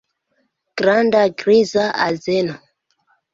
[0.77, 2.55] Granda griza azeno.